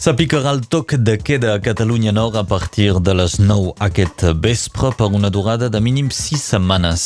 S'aplicarà 0.00 0.54
el 0.56 0.62
toc 0.64 0.94
de 1.04 1.18
queda 1.20 1.50
a 1.52 1.60
Catalunya 1.60 2.14
Nord 2.16 2.36
a 2.40 2.42
partir 2.48 2.94
de 3.04 3.12
les 3.12 3.34
9 3.38 3.74
aquest 3.84 4.22
vespre 4.40 4.88
per 4.96 5.10
una 5.12 5.28
durada 5.28 5.68
de 5.68 5.80
mínim 5.80 6.08
6 6.08 6.44
setmanes. 6.54 7.04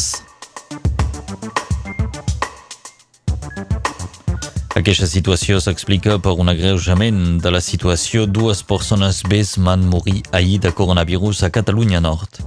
Aquesta 4.78 5.10
situació 5.10 5.58
s'explica 5.58 6.20
per 6.22 6.36
un 6.38 6.54
agreujament 6.54 7.40
de 7.42 7.50
la 7.50 7.64
situació. 7.66 8.28
Dues 8.30 8.62
persones 8.62 9.24
més 9.26 9.56
van 9.58 9.82
morir 9.90 10.20
ahir 10.30 10.60
de 10.62 10.70
coronavirus 10.70 11.42
a 11.42 11.50
Catalunya 11.50 11.98
Nord. 11.98 12.44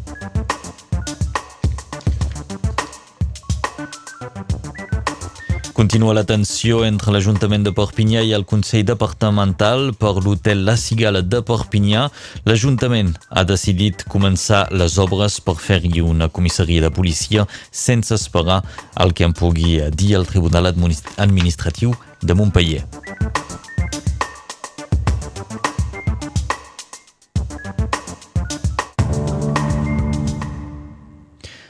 Continua 5.78 6.16
la 6.18 6.24
tensió 6.26 6.80
entre 6.88 7.12
l'Ajuntament 7.14 7.62
de 7.68 7.70
Perpinyà 7.78 8.24
i 8.26 8.32
el 8.34 8.48
Consell 8.50 8.82
Departamental 8.90 9.92
per 10.02 10.16
l'hotel 10.26 10.64
La 10.66 10.74
Cigala 10.74 11.22
de 11.22 11.44
Perpinyà. 11.46 12.08
L'Ajuntament 12.50 13.14
ha 13.30 13.46
decidit 13.46 14.02
començar 14.10 14.64
les 14.74 14.98
obres 14.98 15.38
per 15.38 15.60
fer-hi 15.62 16.02
una 16.02 16.32
comissaria 16.34 16.82
de 16.82 16.90
policia 16.90 17.46
sense 17.70 18.18
esperar 18.18 18.64
el 19.06 19.14
que 19.14 19.30
en 19.30 19.38
pugui 19.38 19.78
dir 19.94 20.16
el 20.18 20.26
Tribunal 20.26 20.74
Administratiu 20.74 21.94
de 22.24 22.34
Montpellier. 22.34 22.88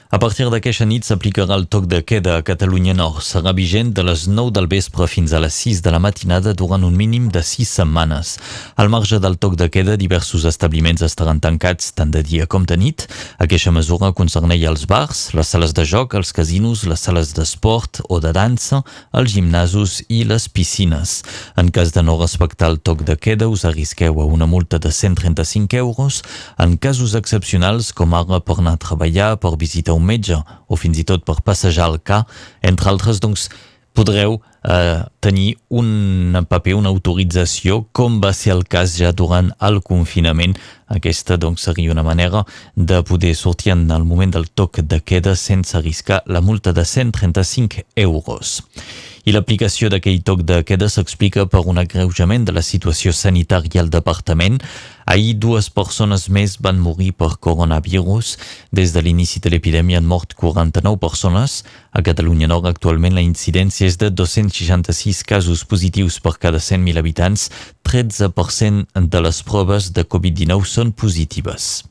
A 0.09 0.19
partir 0.23 0.45
d'aquesta 0.47 0.85
nit 0.87 1.03
s'aplicarà 1.03 1.57
el 1.59 1.65
toc 1.67 1.83
de 1.91 1.97
queda 1.99 2.37
a 2.37 2.43
Catalunya 2.47 2.93
Nord. 2.95 3.19
Serà 3.27 3.51
vigent 3.51 3.89
de 3.91 4.05
les 4.07 4.21
9 4.31 4.53
del 4.55 4.69
vespre 4.71 5.03
fins 5.11 5.33
a 5.35 5.41
les 5.43 5.51
6 5.65 5.81
de 5.83 5.91
la 5.91 5.99
matinada 5.99 6.53
durant 6.55 6.85
un 6.87 6.95
mínim 6.95 7.25
de 7.27 7.41
6 7.43 7.73
setmanes. 7.81 8.37
Al 8.79 8.87
marge 8.87 9.19
del 9.19 9.35
toc 9.35 9.57
de 9.59 9.67
queda, 9.67 9.97
diversos 9.99 10.45
establiments 10.47 11.03
estaran 11.03 11.41
tancats 11.43 11.91
tant 11.91 12.13
de 12.13 12.21
dia 12.23 12.47
com 12.47 12.63
de 12.63 12.77
nit. 12.79 13.03
Aquesta 13.43 13.73
mesura 13.75 14.13
concerneia 14.15 14.69
els 14.71 14.85
bars, 14.87 15.33
les 15.35 15.51
sales 15.51 15.75
de 15.75 15.83
joc, 15.83 16.15
els 16.15 16.31
casinos, 16.31 16.85
les 16.87 17.03
sales 17.03 17.35
d'esport 17.35 17.99
o 18.07 18.21
de 18.23 18.31
dansa, 18.31 18.85
els 19.11 19.35
gimnasos 19.35 19.97
i 20.07 20.21
les 20.23 20.47
piscines. 20.47 21.17
En 21.59 21.67
cas 21.67 21.91
de 21.91 22.05
no 22.07 22.15
respectar 22.15 22.71
el 22.71 22.79
toc 22.79 23.03
de 23.03 23.17
queda, 23.19 23.51
us 23.51 23.67
arrisqueu 23.67 24.23
a 24.23 24.29
una 24.31 24.47
multa 24.47 24.79
de 24.79 24.87
135 24.87 25.75
euros. 25.75 26.23
En 26.57 26.79
casos 26.79 27.11
excepcionals, 27.19 27.91
com 27.91 28.15
ara 28.15 28.39
per 28.39 28.61
anar 28.61 28.77
a 28.79 28.83
treballar, 28.87 29.35
per 29.43 29.57
visitar 29.59 29.96
un 29.97 30.05
metge 30.05 30.37
o 30.67 30.77
fins 30.79 30.99
i 31.01 31.05
tot 31.07 31.25
per 31.27 31.41
passejar 31.45 31.89
el 31.91 31.99
ca, 32.05 32.23
entre 32.61 32.91
altres, 32.93 33.21
doncs, 33.23 33.49
podreu 33.97 34.37
eh, 34.61 35.01
tenir 35.19 35.57
un 35.69 36.37
paper, 36.49 36.75
una 36.77 36.91
autorització, 36.93 37.79
com 37.97 38.19
va 38.21 38.33
ser 38.37 38.53
el 38.53 38.63
cas 38.69 38.93
ja 38.99 39.09
durant 39.11 39.49
el 39.63 39.81
confinament. 39.81 40.53
Aquesta 40.93 41.39
doncs, 41.41 41.65
seria 41.65 41.91
una 41.95 42.05
manera 42.05 42.45
de 42.75 43.01
poder 43.03 43.33
sortir 43.35 43.73
en 43.73 43.89
el 43.91 44.05
moment 44.05 44.37
del 44.37 44.49
toc 44.49 44.83
de 44.85 45.01
queda 45.01 45.35
sense 45.35 45.75
arriscar 45.77 46.21
la 46.27 46.41
multa 46.41 46.73
de 46.73 46.85
135 46.85 47.87
euros 47.95 48.61
i 49.27 49.33
l'aplicació 49.35 49.89
d'aquell 49.91 50.21
toc 50.23 50.45
de 50.47 50.61
queda 50.63 50.87
s'explica 50.87 51.43
per 51.51 51.65
un 51.67 51.81
agreujament 51.81 52.45
de 52.47 52.53
la 52.55 52.61
situació 52.63 53.11
sanitària 53.11 53.81
al 53.81 53.89
departament. 53.91 54.61
Ahir 55.03 55.33
dues 55.43 55.67
persones 55.67 56.29
més 56.31 56.55
van 56.63 56.79
morir 56.79 57.09
per 57.11 57.33
coronavirus. 57.43 58.37
Des 58.71 58.93
de 58.95 59.03
l'inici 59.03 59.41
de 59.43 59.51
l'epidèmia 59.51 59.99
han 59.99 60.07
mort 60.07 60.31
49 60.39 60.95
persones. 61.01 61.57
A 61.91 62.05
Catalunya 62.07 62.47
Nord 62.47 62.69
actualment 62.71 63.19
la 63.19 63.25
incidència 63.25 63.91
és 63.91 63.99
de 63.99 64.13
266 64.15 65.21
casos 65.27 65.65
positius 65.67 66.21
per 66.23 66.37
cada 66.39 66.63
100.000 66.63 67.03
habitants. 67.03 67.49
13% 67.83 69.11
de 69.11 69.25
les 69.27 69.43
proves 69.43 69.91
de 69.91 70.07
Covid-19 70.07 70.63
són 70.63 70.95
positives 70.95 71.83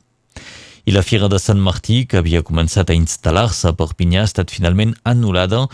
i 0.87 0.93
la 0.95 1.03
Fira 1.03 1.27
de 1.27 1.35
Sant 1.35 1.59
Martí, 1.59 2.05
que 2.07 2.21
havia 2.21 2.39
començat 2.47 2.87
a 2.89 2.95
instal·lar-se 2.95 3.67
a 3.67 3.75
Perpinyà, 3.75 4.21
ha 4.23 4.29
estat 4.29 4.53
finalment 4.55 4.93
anul·lada. 5.03 5.65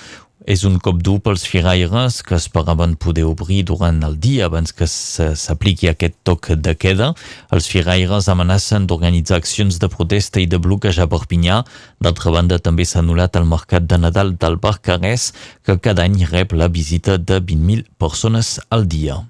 És 0.44 0.66
un 0.68 0.76
cop 0.84 0.98
dur 1.00 1.22
pels 1.24 1.46
firaires 1.48 2.18
que 2.28 2.36
esperaven 2.36 2.98
poder 3.00 3.24
obrir 3.30 3.62
durant 3.70 4.02
el 4.04 4.18
dia 4.20 4.50
abans 4.50 4.76
que 4.76 4.88
s'apliqui 4.90 5.88
aquest 5.88 6.18
toc 6.28 6.52
de 6.60 6.76
queda. 6.76 7.14
Els 7.56 7.70
firaires 7.72 8.28
amenacen 8.28 8.88
d'organitzar 8.88 9.40
accions 9.40 9.80
de 9.80 9.88
protesta 9.88 10.44
i 10.44 10.48
de 10.52 10.60
bloquejar 10.60 11.08
Perpinyà. 11.08 11.64
D'altra 12.04 12.36
banda, 12.36 12.60
també 12.60 12.84
s'ha 12.84 13.00
anul·lat 13.00 13.40
el 13.40 13.48
mercat 13.48 13.88
de 13.88 14.02
Nadal 14.04 14.36
del 14.36 14.60
Barcarès, 14.60 15.32
que 15.64 15.80
cada 15.80 16.04
any 16.04 16.26
rep 16.28 16.52
la 16.52 16.68
visita 16.68 17.18
de 17.18 17.40
20.000 17.40 17.88
persones 17.98 18.60
al 18.70 18.88
dia 18.88 19.24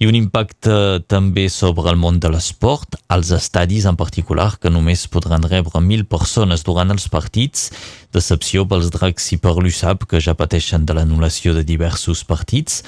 i 0.00 0.08
un 0.08 0.16
impacte 0.16 0.74
també 1.12 1.44
sobre 1.52 1.90
el 1.92 1.98
món 2.00 2.16
de 2.24 2.30
l'esport, 2.32 2.96
als 3.12 3.34
estadis 3.36 3.84
en 3.84 3.98
particular, 4.00 4.54
que 4.56 4.72
només 4.72 5.04
podran 5.12 5.44
rebre 5.44 5.76
1.000 5.76 6.06
persones 6.08 6.64
durant 6.64 6.88
els 6.94 7.04
partits, 7.12 7.68
decepció 8.16 8.64
pels 8.64 8.88
dracs 8.94 9.28
i 9.36 9.38
per 9.44 9.52
l'USAP, 9.58 10.08
que 10.08 10.22
ja 10.24 10.32
pateixen 10.38 10.88
de 10.88 10.96
l'anul·lació 10.96 11.52
de 11.52 11.66
diversos 11.68 12.24
partits, 12.24 12.80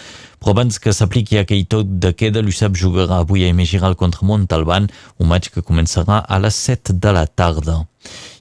però 0.42 0.56
abans 0.56 0.80
que 0.82 0.90
s'apliqui 0.90 1.36
aquell 1.38 1.62
tot 1.70 1.86
de 2.02 2.10
queda, 2.18 2.40
l'USAP 2.42 2.74
jugarà 2.74 3.20
avui 3.22 3.44
a 3.44 3.50
Emegiral 3.52 3.94
contra 3.94 4.26
Montalban, 4.26 4.88
un 5.22 5.28
maig 5.30 5.46
que 5.54 5.62
començarà 5.62 6.16
a 6.18 6.38
les 6.42 6.56
7 6.66 6.96
de 6.98 7.12
la 7.14 7.28
tarda. 7.30 7.76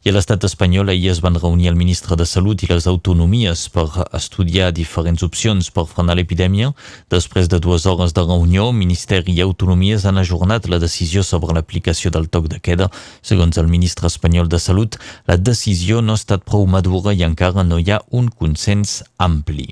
I 0.02 0.10
a 0.10 0.14
l'estat 0.16 0.42
espanyol 0.48 0.90
ahir 0.90 1.12
es 1.12 1.20
van 1.22 1.38
reunir 1.38 1.70
el 1.70 1.78
ministre 1.78 2.18
de 2.18 2.26
Salut 2.26 2.64
i 2.66 2.70
les 2.72 2.88
autonomies 2.90 3.68
per 3.70 3.86
estudiar 4.18 4.72
diferents 4.74 5.22
opcions 5.22 5.70
per 5.70 5.86
frenar 5.92 6.16
l'epidèmia. 6.18 6.72
Després 7.14 7.52
de 7.54 7.62
dues 7.62 7.86
hores 7.86 8.18
de 8.18 8.26
reunió, 8.26 8.72
Ministeri 8.74 9.38
i 9.38 9.46
autonomies 9.46 10.08
han 10.10 10.18
ajornat 10.18 10.66
la 10.74 10.82
decisió 10.82 11.22
sobre 11.22 11.54
l'aplicació 11.54 12.10
del 12.10 12.32
toc 12.34 12.50
de 12.50 12.58
queda. 12.58 12.90
Segons 13.22 13.62
el 13.62 13.70
ministre 13.70 14.10
espanyol 14.10 14.50
de 14.50 14.58
Salut, 14.58 14.98
la 15.30 15.38
decisió 15.38 16.02
no 16.02 16.18
ha 16.18 16.22
estat 16.24 16.50
prou 16.50 16.66
madura 16.66 17.14
i 17.14 17.22
encara 17.30 17.62
no 17.62 17.78
hi 17.78 17.94
ha 17.94 18.02
un 18.10 18.34
consens 18.34 19.04
ampli 19.22 19.70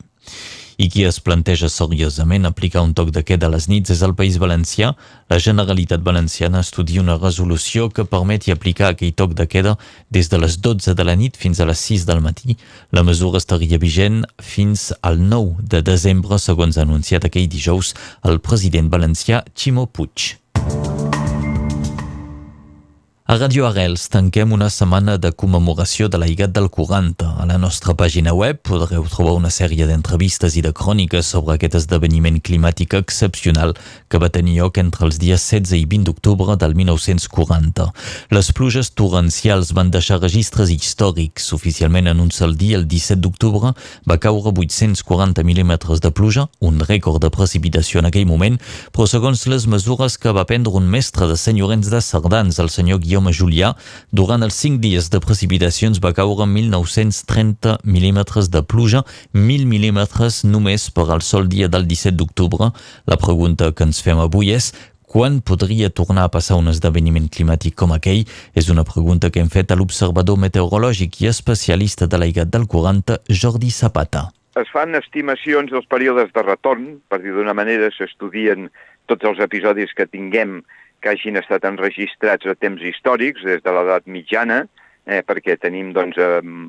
i 0.79 0.87
qui 0.87 1.03
es 1.03 1.19
planteja 1.19 1.67
seriosament 1.69 2.47
aplicar 2.47 2.85
un 2.85 2.93
toc 2.95 3.11
de 3.11 3.23
queda 3.27 3.49
a 3.49 3.51
les 3.51 3.67
nits 3.67 3.91
és 3.91 4.01
el 4.05 4.15
País 4.15 4.37
Valencià. 4.39 4.93
La 5.29 5.39
Generalitat 5.43 6.01
Valenciana 6.05 6.63
estudia 6.63 7.03
una 7.03 7.17
resolució 7.19 7.89
que 7.91 8.07
permeti 8.07 8.55
aplicar 8.55 8.93
aquell 8.93 9.11
toc 9.11 9.35
de 9.35 9.45
queda 9.51 9.75
des 10.09 10.31
de 10.31 10.39
les 10.39 10.57
12 10.63 10.95
de 10.95 11.05
la 11.05 11.17
nit 11.19 11.35
fins 11.37 11.59
a 11.59 11.67
les 11.67 11.83
6 11.91 12.07
del 12.07 12.23
matí. 12.23 12.55
La 12.95 13.03
mesura 13.03 13.43
estaria 13.43 13.77
vigent 13.77 14.23
fins 14.39 14.93
al 15.01 15.19
9 15.19 15.67
de 15.75 15.83
desembre, 15.83 16.39
segons 16.39 16.79
ha 16.79 16.87
anunciat 16.87 17.27
aquell 17.27 17.51
dijous 17.51 17.93
el 18.23 18.39
president 18.39 18.87
valencià 18.89 19.43
Ximo 19.53 19.89
Puig. 19.91 20.39
A 23.29 23.35
Radio 23.37 23.67
Arrels 23.67 24.07
tanquem 24.09 24.55
una 24.55 24.71
setmana 24.73 25.19
de 25.21 25.29
commemoració 25.37 26.07
de 26.09 26.17
l'Aigat 26.17 26.49
del 26.49 26.65
40. 26.73 27.27
A 27.37 27.43
la 27.45 27.59
nostra 27.61 27.93
pàgina 27.93 28.31
web 28.33 28.57
podreu 28.65 29.03
trobar 29.05 29.35
una 29.37 29.51
sèrie 29.53 29.85
d'entrevistes 29.85 30.55
i 30.57 30.63
de 30.65 30.71
cròniques 30.73 31.29
sobre 31.29 31.53
aquest 31.53 31.75
esdeveniment 31.77 32.39
climàtic 32.41 32.95
excepcional 32.97 33.75
que 34.09 34.17
va 34.17 34.31
tenir 34.33 34.55
lloc 34.57 34.79
entre 34.81 35.05
els 35.05 35.19
dies 35.21 35.45
16 35.45 35.75
i 35.77 35.85
20 35.91 36.07
d'octubre 36.09 36.55
del 36.57 36.73
1940. 36.73 37.85
Les 38.33 38.49
pluges 38.57 38.89
torrencials 38.97 39.75
van 39.77 39.93
deixar 39.93 40.17
registres 40.23 40.73
històrics. 40.73 41.51
Oficialment 41.53 42.09
en 42.09 42.25
un 42.25 42.33
sol 42.33 42.57
dia, 42.57 42.81
el 42.81 42.87
17 42.89 43.21
d'octubre, 43.21 43.75
va 44.09 44.17
caure 44.17 44.55
840 44.57 45.45
mil·límetres 45.45 46.01
de 46.01 46.09
pluja, 46.09 46.47
un 46.65 46.81
rècord 46.81 47.21
de 47.21 47.29
precipitació 47.29 48.01
en 48.01 48.09
aquell 48.09 48.25
moment, 48.25 48.57
però 48.89 49.05
segons 49.05 49.45
les 49.45 49.69
mesures 49.69 50.17
que 50.17 50.33
va 50.33 50.49
prendre 50.49 50.73
un 50.73 50.89
mestre 50.89 51.29
de 51.29 51.37
senyorens 51.37 51.93
de 51.93 52.01
Cerdans, 52.01 52.57
el 52.57 52.73
senyor 52.73 52.97
Guillaume 52.97 53.18
Guillaume 53.19 53.33
Julià, 53.33 53.73
durant 54.11 54.43
els 54.43 54.55
cinc 54.55 54.79
dies 54.79 55.09
de 55.11 55.19
precipitacions 55.19 55.99
va 55.99 56.13
caure 56.15 56.45
1.930 56.47 57.79
mil·límetres 57.83 58.49
de 58.49 58.61
pluja, 58.63 59.03
1.000 59.35 59.67
mil·límetres 59.67 60.45
només 60.45 60.89
per 60.91 61.09
al 61.09 61.21
sol 61.21 61.49
dia 61.49 61.67
del 61.67 61.85
17 61.87 62.15
d'octubre. 62.15 62.71
La 63.07 63.17
pregunta 63.17 63.73
que 63.73 63.83
ens 63.83 64.01
fem 64.01 64.19
avui 64.19 64.53
és 64.55 64.71
quan 65.09 65.41
podria 65.41 65.89
tornar 65.89 66.27
a 66.27 66.31
passar 66.31 66.59
un 66.61 66.69
esdeveniment 66.69 67.27
climàtic 67.27 67.75
com 67.75 67.91
aquell? 67.91 68.23
És 68.55 68.69
una 68.69 68.85
pregunta 68.85 69.29
que 69.29 69.41
hem 69.41 69.49
fet 69.49 69.71
a 69.71 69.75
l'observador 69.75 70.37
meteorològic 70.37 71.21
i 71.23 71.31
especialista 71.33 72.07
de 72.07 72.19
l'aigat 72.21 72.51
del 72.53 72.67
40, 72.69 73.23
Jordi 73.27 73.71
Zapata. 73.73 74.29
Es 74.55 74.69
fan 74.71 74.95
estimacions 74.95 75.71
dels 75.71 75.87
períodes 75.89 76.31
de 76.35 76.43
retorn, 76.45 76.99
per 77.09 77.19
dir 77.23 77.33
d'una 77.33 77.55
manera 77.57 77.89
s'estudien 77.91 78.69
tots 79.09 79.25
els 79.25 79.41
episodis 79.41 79.91
que 79.97 80.05
tinguem 80.05 80.61
que 81.01 81.13
hagin 81.13 81.39
estat 81.39 81.65
enregistrats 81.67 82.47
a 82.47 82.55
temps 82.55 82.83
històrics, 82.83 83.43
des 83.47 83.63
de 83.63 83.73
l'edat 83.73 84.07
mitjana, 84.07 84.63
eh, 85.05 85.21
perquè 85.25 85.57
tenim 85.59 85.93
doncs, 85.95 86.19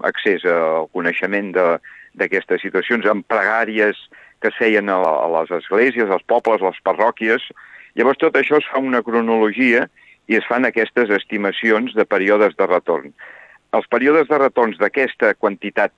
accés 0.07 0.45
al 0.49 0.89
coneixement 0.95 1.53
d'aquestes 1.55 2.63
situacions 2.63 3.07
amb 3.07 3.27
pregàries 3.29 3.99
que 4.41 4.49
es 4.49 4.57
feien 4.57 4.89
a, 4.89 4.97
a 4.97 5.29
les 5.37 5.51
esglésies, 5.61 6.09
als 6.09 6.25
pobles, 6.27 6.63
les 6.65 6.79
parròquies. 6.87 7.45
Llavors 7.99 8.21
tot 8.23 8.39
això 8.39 8.59
es 8.61 8.69
fa 8.71 8.81
una 8.81 9.03
cronologia 9.05 9.87
i 10.31 10.39
es 10.39 10.47
fan 10.49 10.65
aquestes 10.65 11.11
estimacions 11.13 11.95
de 11.99 12.07
períodes 12.07 12.57
de 12.57 12.69
retorn. 12.71 13.13
Els 13.77 13.87
períodes 13.91 14.31
de 14.31 14.39
retorns 14.41 14.79
d'aquesta 14.81 15.35
quantitat 15.39 15.93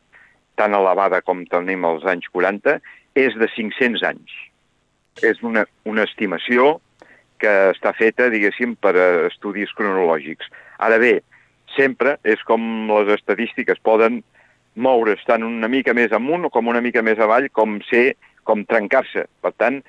tan 0.60 0.74
elevada 0.76 1.22
com 1.24 1.44
tenim 1.48 1.86
als 1.88 2.04
anys 2.08 2.28
40 2.32 2.78
és 3.16 3.36
de 3.38 3.48
500 3.54 4.02
anys. 4.08 4.34
És 5.22 5.40
una, 5.44 5.64
una 5.88 6.04
estimació 6.08 6.80
que 7.42 7.52
està 7.72 7.92
feta, 7.98 8.30
diguéssim, 8.32 8.76
per 8.80 8.94
estudis 9.28 9.72
cronològics. 9.76 10.48
Ara 10.82 11.00
bé, 11.02 11.16
sempre 11.76 12.16
és 12.24 12.42
com 12.46 12.62
les 12.90 13.10
estadístiques 13.16 13.80
poden 13.82 14.22
moure's 14.74 15.20
tant 15.28 15.44
una 15.44 15.68
mica 15.68 15.94
més 15.96 16.12
amunt 16.16 16.46
o 16.46 16.52
com 16.52 16.70
una 16.70 16.80
mica 16.84 17.02
més 17.04 17.20
avall, 17.20 17.48
com 17.52 17.80
ser, 17.88 18.14
com 18.48 18.64
trencar-se. 18.68 19.26
Per 19.44 19.52
tant, 19.60 19.82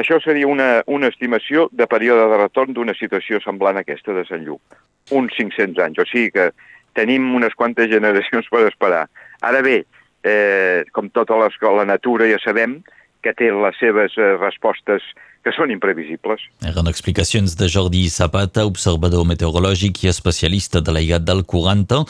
això 0.00 0.20
seria 0.22 0.48
una, 0.48 0.82
una 0.86 1.10
estimació 1.10 1.68
de 1.72 1.86
període 1.90 2.28
de 2.30 2.38
retorn 2.44 2.74
d'una 2.76 2.94
situació 2.96 3.40
semblant 3.44 3.76
a 3.80 3.84
aquesta 3.84 4.14
de 4.16 4.24
Sant 4.28 4.46
Lluc. 4.46 4.78
Uns 5.16 5.34
500 5.36 5.82
anys, 5.84 5.98
o 5.98 6.06
sigui 6.08 6.30
que 6.36 6.50
tenim 6.94 7.26
unes 7.34 7.56
quantes 7.58 7.90
generacions 7.90 8.48
per 8.52 8.66
esperar. 8.68 9.06
Ara 9.42 9.62
bé, 9.66 9.82
eh, 10.22 10.86
com 10.92 11.10
tota 11.10 11.36
la 11.40 11.86
natura 11.88 12.28
ja 12.30 12.38
sabem 12.42 12.80
que 13.24 13.34
té 13.36 13.50
les 13.52 13.76
seves 13.80 14.16
eh, 14.18 14.34
respostes 14.40 15.04
que 15.44 15.52
són 15.56 15.72
imprevisibles. 15.72 16.42
Eren 16.68 16.88
explicacions 16.90 17.54
de 17.56 17.68
Jordi 17.72 18.02
Zapata, 18.12 18.66
observador 18.68 19.24
meteorològic 19.28 20.02
i 20.04 20.10
especialista 20.10 20.82
de 20.84 20.92
l'AIGAT 20.92 21.24
del 21.24 21.42
40, 21.48 22.02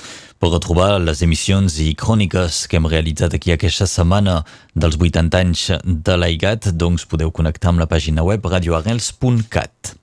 per 0.43 0.51
retrobar 0.51 0.91
les 1.03 1.23
emissions 1.23 1.79
i 1.85 1.93
cròniques 1.99 2.65
que 2.67 2.81
hem 2.81 2.91
realitzat 2.91 3.37
aquí 3.39 3.55
aquesta 3.55 3.87
setmana 3.91 4.41
dels 4.75 4.99
80 4.99 5.45
anys 5.45 5.69
de 5.85 6.19
l'AIGAT, 6.19 6.73
doncs 6.75 7.07
podeu 7.07 7.31
connectar 7.31 7.71
amb 7.71 7.85
la 7.85 7.91
pàgina 7.91 8.27
web 8.27 8.51
radioarrels.cat. 8.51 9.95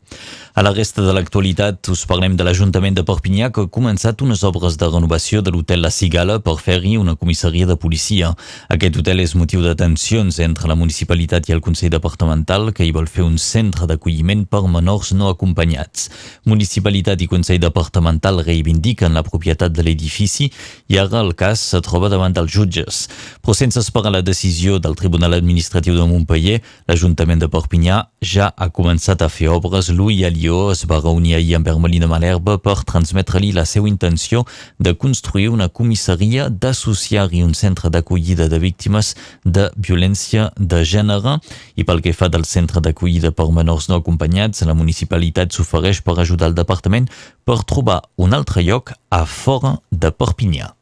A 0.57 0.63
la 0.63 0.71
resta 0.73 1.03
de 1.05 1.13
l'actualitat 1.13 1.85
us 1.93 2.01
parlem 2.09 2.33
de 2.33 2.41
l'Ajuntament 2.41 2.95
de 2.97 3.03
Perpinyà 3.05 3.51
que 3.53 3.61
ha 3.67 3.69
començat 3.69 4.23
unes 4.25 4.39
obres 4.47 4.73
de 4.81 4.87
renovació 4.89 5.43
de 5.45 5.51
l'hotel 5.53 5.83
La 5.85 5.91
Cigala 5.93 6.39
per 6.41 6.55
fer-hi 6.57 6.95
una 6.97 7.13
comissaria 7.13 7.67
de 7.69 7.75
policia. 7.77 8.31
Aquest 8.73 8.97
hotel 8.97 9.21
és 9.21 9.35
motiu 9.37 9.61
de 9.61 9.75
tensions 9.77 10.39
entre 10.41 10.65
la 10.65 10.77
municipalitat 10.79 11.45
i 11.45 11.53
el 11.53 11.61
Consell 11.61 11.91
Departamental 11.93 12.71
que 12.73 12.87
hi 12.87 12.95
vol 12.95 13.05
fer 13.05 13.21
un 13.27 13.35
centre 13.37 13.85
d'acolliment 13.85 14.47
per 14.49 14.63
menors 14.65 15.11
no 15.13 15.29
acompanyats. 15.29 16.09
Municipalitat 16.49 17.21
i 17.21 17.29
Consell 17.29 17.61
Departamental 17.61 18.41
reivindiquen 18.41 19.13
la 19.13 19.25
propietat 19.29 19.77
de 19.77 19.85
l'edifici 19.85 20.49
i 20.89 20.97
ara 20.97 21.21
el 21.21 21.35
cas 21.37 21.67
se 21.75 21.83
troba 21.85 22.09
davant 22.09 22.33
dels 22.33 22.49
jutges. 22.49 23.03
Però 23.45 23.53
sense 23.53 23.77
esperar 23.77 24.15
la 24.17 24.25
decisió 24.25 24.81
del 24.81 24.97
Tribunal 24.97 25.37
Administratiu 25.37 26.01
de 26.01 26.09
Montpellier, 26.09 26.63
l'Ajuntament 26.89 27.45
de 27.45 27.53
Perpinyà 27.53 28.01
ja 28.25 28.49
ha 28.57 28.71
començat 28.73 29.21
a 29.21 29.29
fer 29.29 29.53
obres 29.53 29.93
a 29.93 29.93
Lió 29.93 30.46
es 30.71 30.83
va 30.87 30.99
reunir 31.01 31.35
ahir 31.35 31.55
amb 31.57 31.67
Ermelina 31.67 32.07
Malherbe 32.07 32.57
per 32.63 32.75
transmetre-li 32.87 33.49
la 33.55 33.65
seva 33.65 33.89
intenció 33.89 34.43
de 34.79 34.93
construir 34.95 35.49
una 35.49 35.67
comissaria, 35.67 36.47
d'associar-hi 36.49 37.43
un 37.43 37.53
centre 37.57 37.91
d'acollida 37.93 38.47
de 38.51 38.59
víctimes 38.63 39.13
de 39.43 39.67
violència 39.75 40.51
de 40.55 40.83
gènere 40.83 41.37
i 41.75 41.83
pel 41.83 42.01
que 42.05 42.15
fa 42.15 42.31
del 42.31 42.45
centre 42.45 42.81
d'acollida 42.81 43.33
per 43.35 43.49
menors 43.51 43.89
no 43.91 43.99
acompanyats, 43.99 44.63
la 44.63 44.77
municipalitat 44.77 45.51
s'ofereix 45.51 46.01
per 46.05 46.19
ajudar 46.19 46.51
el 46.51 46.57
departament 46.57 47.11
per 47.45 47.63
trobar 47.63 48.01
un 48.15 48.33
altre 48.33 48.63
lloc 48.63 48.95
a 49.09 49.25
fora 49.25 49.77
de 49.91 50.11
Perpinyà. 50.11 50.76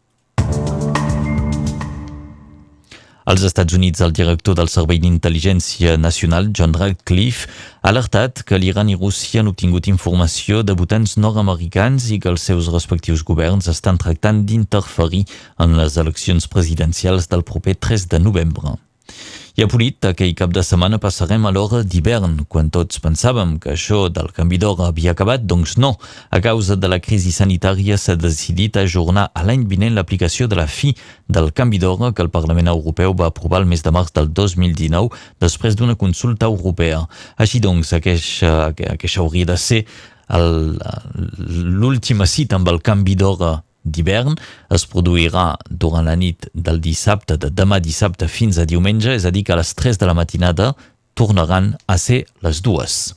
Als 3.26 3.42
Estats 3.42 3.74
Units, 3.74 4.04
el 4.06 4.12
director 4.14 4.54
del 4.54 4.68
Servei 4.70 5.00
d'Intel·ligència 5.02 5.96
Nacional, 5.98 6.52
John 6.54 6.76
Radcliffe, 6.78 7.48
ha 7.82 7.90
alertat 7.90 8.44
que 8.46 8.60
l'Iran 8.62 8.92
i 8.94 8.98
Rússia 9.00 9.42
han 9.42 9.50
obtingut 9.50 9.90
informació 9.90 10.62
de 10.62 10.76
votants 10.78 11.16
nord-americans 11.18 12.12
i 12.14 12.20
que 12.22 12.30
els 12.30 12.46
seus 12.46 12.70
respectius 12.70 13.26
governs 13.26 13.66
estan 13.74 13.98
tractant 13.98 14.44
d'interferir 14.46 15.24
en 15.58 15.74
les 15.80 15.98
eleccions 15.98 16.46
presidencials 16.46 17.26
del 17.34 17.42
proper 17.42 17.74
3 17.88 18.06
de 18.14 18.22
novembre. 18.22 18.78
I 19.56 19.64
a 19.64 19.70
Polit, 19.72 20.04
aquell 20.04 20.34
cap 20.36 20.52
de 20.52 20.60
setmana 20.68 20.98
passarem 21.00 21.46
a 21.48 21.52
l'hora 21.56 21.78
d'hivern, 21.88 22.42
quan 22.52 22.68
tots 22.76 23.00
pensàvem 23.00 23.54
que 23.64 23.70
això 23.72 24.10
del 24.12 24.34
canvi 24.36 24.58
d'hora 24.60 24.90
havia 24.90 25.14
acabat, 25.14 25.46
doncs 25.48 25.78
no. 25.80 25.94
A 26.28 26.42
causa 26.44 26.76
de 26.76 26.90
la 26.92 26.98
crisi 27.00 27.32
sanitària 27.32 27.96
s'ha 27.96 28.18
decidit 28.20 28.76
ajornar 28.82 29.30
a 29.32 29.46
l'any 29.48 29.64
vinent 29.72 29.96
l'aplicació 29.96 30.50
de 30.52 30.58
la 30.60 30.66
fi 30.68 30.92
del 31.32 31.54
canvi 31.56 31.80
d'hora 31.80 32.12
que 32.12 32.26
el 32.26 32.34
Parlament 32.34 32.68
Europeu 32.68 33.16
va 33.16 33.30
aprovar 33.32 33.62
el 33.64 33.70
mes 33.72 33.80
de 33.86 33.94
març 33.96 34.12
del 34.20 34.28
2019 34.28 35.16
després 35.40 35.80
d'una 35.80 35.96
consulta 35.96 36.52
europea. 36.52 37.06
Així 37.40 37.64
doncs, 37.64 37.94
aquesta, 37.96 38.74
aquesta 38.76 39.24
hauria 39.24 39.48
de 39.54 39.56
ser 39.56 39.86
l'última 41.80 42.28
cita 42.28 42.60
amb 42.60 42.68
el 42.76 42.84
canvi 42.84 43.16
d'hora 43.16 43.62
d'hivern 43.86 44.36
es 44.76 44.88
produirà 44.90 45.54
durant 45.70 46.06
la 46.10 46.18
nit 46.20 46.50
del 46.54 46.82
dissabte, 46.82 47.38
de 47.38 47.54
demà 47.54 47.80
dissabte 47.80 48.28
fins 48.28 48.60
a 48.60 48.68
diumenge, 48.68 49.14
és 49.14 49.26
a 49.26 49.32
dir 49.32 49.46
que 49.46 49.56
a 49.56 49.62
les 49.62 49.74
3 49.78 50.02
de 50.02 50.10
la 50.10 50.18
matinada 50.18 50.74
tornaran 51.16 51.76
a 51.88 51.98
ser 52.02 52.26
les 52.44 52.62
dues. 52.66 53.14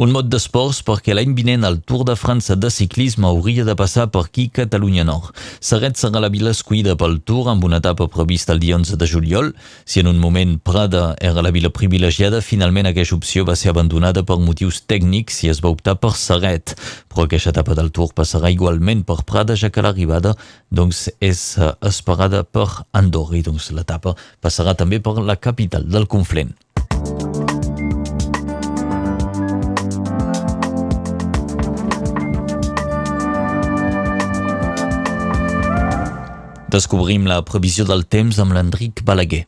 Un 0.00 0.14
mot 0.14 0.24
d'esports 0.24 0.78
perquè 0.80 1.12
l'any 1.12 1.34
vinent 1.36 1.66
el 1.68 1.74
Tour 1.84 2.06
de 2.08 2.14
França 2.16 2.54
de 2.56 2.70
ciclisme 2.72 3.26
hauria 3.28 3.66
de 3.68 3.74
passar 3.76 4.06
per 4.08 4.22
aquí 4.22 4.46
Catalunya 4.48 5.02
Nord. 5.04 5.34
Serret 5.60 6.00
serà 6.00 6.22
la 6.24 6.30
vila 6.32 6.54
escollida 6.56 6.94
pel 6.96 7.18
Tour 7.28 7.50
amb 7.52 7.66
una 7.68 7.82
etapa 7.82 8.06
prevista 8.08 8.54
el 8.54 8.62
dia 8.62 8.78
11 8.78 8.96
de 8.96 9.08
juliol. 9.10 9.50
Si 9.84 10.00
en 10.00 10.08
un 10.08 10.16
moment 10.22 10.54
Prada 10.64 11.02
era 11.20 11.44
la 11.44 11.52
vila 11.52 11.68
privilegiada, 11.68 12.40
finalment 12.40 12.88
aquesta 12.88 13.18
opció 13.18 13.44
va 13.44 13.58
ser 13.60 13.74
abandonada 13.74 14.24
per 14.24 14.38
motius 14.40 14.80
tècnics 14.88 15.42
i 15.44 15.52
es 15.52 15.60
va 15.60 15.74
optar 15.76 15.98
per 16.00 16.14
Serret. 16.16 16.72
Però 17.12 17.28
aquesta 17.28 17.52
etapa 17.52 17.76
del 17.76 17.92
Tour 17.92 18.16
passarà 18.16 18.48
igualment 18.48 19.04
per 19.04 19.18
Prada, 19.28 19.52
ja 19.52 19.68
que 19.68 19.84
l'arribada 19.84 20.32
doncs, 20.72 21.10
és 21.20 21.44
eh, 21.60 21.74
esperada 21.92 22.40
per 22.48 22.70
Andorra 22.96 23.36
i 23.36 23.44
doncs, 23.44 23.68
l'etapa 23.76 24.16
passarà 24.40 24.72
també 24.72 25.04
per 25.04 25.18
la 25.20 25.36
capital 25.36 25.84
del 25.92 26.08
Conflent. 26.08 26.56
Descobrim 36.70 37.24
la 37.26 37.40
previsió 37.42 37.82
del 37.82 38.04
temps 38.06 38.36
amb 38.38 38.54
l'Enric 38.54 39.00
Balaguer. 39.02 39.40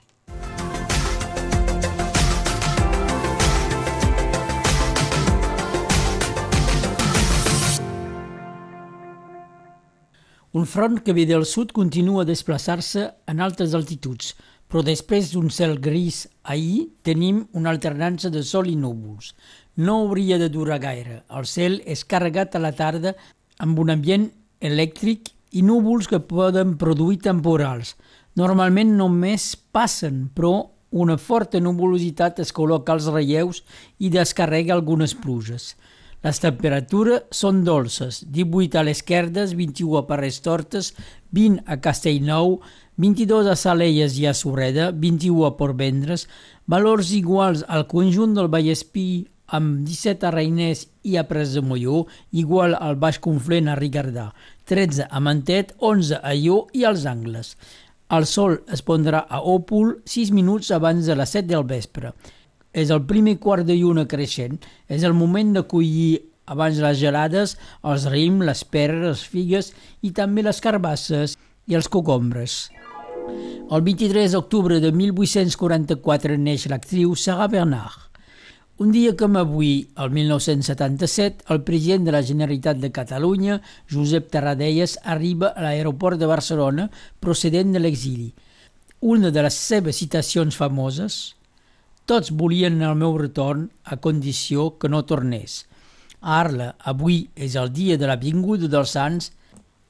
Un 10.53 10.67
front 10.67 10.99
que 11.05 11.15
ve 11.15 11.23
del 11.29 11.47
sud 11.47 11.71
continua 11.71 12.25
a 12.25 12.27
desplaçar-se 12.27 13.05
en 13.31 13.39
altes 13.39 13.77
altituds, 13.79 14.33
però 14.67 14.83
després 14.83 15.31
d'un 15.31 15.47
cel 15.55 15.77
gris 15.85 16.25
ahir 16.43 16.89
tenim 17.07 17.45
una 17.53 17.71
alternança 17.71 18.33
de 18.35 18.43
sol 18.43 18.67
i 18.67 18.75
núvols. 18.75 19.31
No 19.77 20.01
hauria 20.01 20.41
de 20.43 20.51
durar 20.51 20.81
gaire. 20.83 21.21
El 21.31 21.47
cel 21.47 21.79
és 21.87 22.03
carregat 22.03 22.59
a 22.59 22.65
la 22.67 22.75
tarda 22.75 23.15
amb 23.63 23.79
un 23.79 23.95
ambient 23.95 24.27
elèctric 24.59 25.31
i 25.53 25.63
núvols 25.63 26.09
que 26.09 26.21
poden 26.21 26.77
produir 26.81 27.21
temporals. 27.25 27.95
Normalment 28.39 28.97
només 28.97 29.53
passen, 29.57 30.27
però 30.33 30.55
una 30.93 31.17
forta 31.17 31.61
nuvolositat 31.61 32.41
es 32.45 32.53
col·loca 32.53 32.93
als 32.93 33.09
relleus 33.13 33.63
i 34.01 34.11
descarrega 34.13 34.75
algunes 34.77 35.15
pluges. 35.17 35.75
Les 36.23 36.39
temperatures 36.39 37.25
són 37.35 37.65
dolces, 37.67 38.21
18 38.31 38.79
a 38.79 38.85
l'esquerdes, 38.87 39.57
21 39.59 39.97
a 39.99 40.05
Parres 40.07 40.39
Tortes, 40.45 40.93
20 41.35 41.65
a 41.67 41.81
Castellnou, 41.83 42.61
22 43.03 43.49
a 43.51 43.57
Salelles 43.59 44.19
i 44.21 44.29
a 44.31 44.35
Surreda, 44.37 44.93
21 44.95 45.49
a 45.49 45.53
Portvendres, 45.59 46.29
valors 46.71 47.11
iguals 47.17 47.65
al 47.67 47.89
conjunt 47.91 48.37
del 48.39 48.53
Vallespí 48.53 49.25
amb 49.53 49.83
17 49.89 50.29
a 50.29 50.33
Reiners 50.33 50.87
i 51.03 51.19
a 51.19 51.27
Pres 51.29 51.57
de 51.57 51.65
Molló, 51.65 52.07
igual 52.31 52.77
al 52.79 52.97
Baix 53.03 53.19
Conflent 53.21 53.69
a 53.69 53.77
Rigardà, 53.77 54.31
13 54.73 55.05
a 55.11 55.21
Mantet, 55.21 55.75
11 55.85 56.23
a 56.25 56.33
Ió 56.33 56.63
i 56.73 56.87
als 56.89 57.05
Angles. 57.05 57.51
El 58.09 58.25
sol 58.25 58.55
es 58.73 58.81
pondrà 58.81 59.27
a 59.29 59.43
Òpol 59.45 59.99
6 60.09 60.31
minuts 60.33 60.71
abans 60.73 61.05
de 61.05 61.17
les 61.19 61.35
7 61.37 61.51
del 61.51 61.67
vespre. 61.69 62.15
És 62.73 62.89
el 62.89 63.03
primer 63.05 63.35
quart 63.37 63.69
de 63.69 63.77
lluna 63.77 64.07
creixent, 64.09 64.57
és 64.89 65.05
el 65.05 65.13
moment 65.13 65.51
de 65.53 65.67
collir 65.69 66.23
abans 66.49 66.81
les 66.81 66.97
gelades, 67.03 67.59
els 67.85 68.07
raïm, 68.09 68.41
les 68.49 68.65
peres, 68.65 69.05
les 69.05 69.27
figues 69.35 69.69
i 70.01 70.15
també 70.17 70.41
les 70.47 70.61
carbasses 70.65 71.37
i 71.69 71.77
els 71.77 71.91
cocombres. 71.93 72.71
El 73.69 73.85
23 73.85 74.33
d'octubre 74.33 74.81
de 74.81 74.89
1844 74.93 76.41
neix 76.41 76.65
l'actriu 76.73 77.13
Sarah 77.13 77.51
Bernard. 77.53 78.12
Un 78.81 78.91
dia 78.91 79.13
com 79.17 79.37
avui, 79.37 79.89
el 80.01 80.11
1977, 80.11 81.45
el 81.53 81.61
president 81.63 82.07
de 82.07 82.15
la 82.15 82.23
Generalitat 82.25 82.81
de 82.81 82.91
Catalunya, 82.91 83.61
Josep 83.93 84.31
Tarradellas, 84.33 84.97
arriba 85.05 85.53
a 85.53 85.67
l'aeroport 85.67 86.19
de 86.19 86.31
Barcelona 86.31 86.89
procedent 87.21 87.75
de 87.77 87.83
l'exili. 87.83 88.33
Una 89.03 89.31
de 89.31 89.45
les 89.45 89.55
seves 89.55 90.01
citacions 90.01 90.57
famoses 90.57 91.35
tots 92.07 92.33
volien 92.35 92.81
el 92.83 92.97
meu 92.99 93.15
retorn 93.19 93.69
a 93.85 94.01
condició 94.03 94.73
que 94.79 94.89
no 94.89 95.05
tornés. 95.05 95.67
A 96.23 96.41
Arla, 96.41 96.73
avui 96.79 97.29
és 97.37 97.55
el 97.59 97.71
dia 97.75 97.99
de 97.99 98.09
la 98.11 98.17
vinguda 98.17 98.71
dels 98.73 98.97
Sants. 98.97 99.31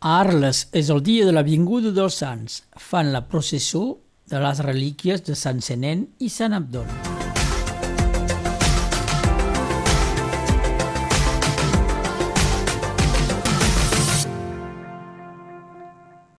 Arles 0.01 0.67
és 0.73 0.91
el 0.91 1.03
dia 1.07 1.25
de 1.29 1.33
la 1.33 1.47
vinguda 1.47 1.95
dels 1.95 2.21
Sants. 2.25 2.63
Fan 2.77 3.13
la 3.15 3.25
processó 3.29 3.99
de 4.29 4.43
les 4.43 4.65
relíquies 4.65 5.25
de 5.29 5.39
Sant 5.39 5.63
Senent 5.65 6.09
i 6.19 6.33
Sant 6.33 6.57
Abdon. 6.57 7.12